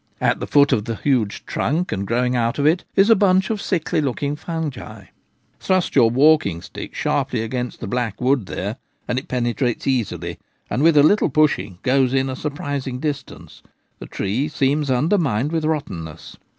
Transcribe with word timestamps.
At 0.19 0.39
the 0.39 0.47
foot 0.47 0.73
of 0.73 0.85
the 0.85 0.95
huge 0.95 1.45
trunk, 1.45 1.91
and 1.91 2.07
growing 2.07 2.35
out 2.35 2.57
of 2.57 2.65
it, 2.65 2.85
is 2.95 3.11
a 3.11 3.15
bunch 3.15 3.51
of 3.51 3.61
sickly 3.61 4.01
looking 4.01 4.35
fungi. 4.35 5.05
Thrust 5.59 5.89
A 5.95 5.99
Gap 5.99 6.01
in 6.01 6.01
the 6.01 6.01
Avenue. 6.01 6.01
57 6.01 6.01
your 6.01 6.09
walking 6.57 6.61
stick 6.63 6.95
sharply 6.95 7.41
against 7.43 7.79
the 7.81 7.85
black 7.87 8.19
wood 8.19 8.47
there 8.47 8.77
and 9.07 9.19
it 9.19 9.27
penetrates 9.27 9.85
easily, 9.85 10.39
and 10.71 10.81
with 10.81 10.97
a 10.97 11.03
little 11.03 11.29
push 11.29 11.59
ing 11.59 11.77
goes 11.83 12.15
in 12.15 12.31
a 12.31 12.35
surprising 12.35 12.99
distance; 12.99 13.61
the 13.99 14.07
tree 14.07 14.47
seems 14.47 14.89
undermined 14.89 15.51
with 15.51 15.65
rottenness. 15.65 16.35